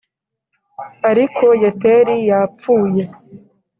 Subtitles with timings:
[1.09, 3.03] Ariko Yeteri yapfuye